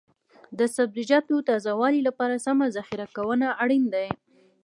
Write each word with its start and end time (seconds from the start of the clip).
د 0.59 0.59
سبزیجاتو 0.75 1.37
تازه 1.49 1.71
والي 1.79 2.01
لپاره 2.07 2.43
سمه 2.45 2.65
ذخیره 2.75 3.05
ګاهونه 3.15 3.47
اړین 3.63 3.83
دي. 3.93 4.07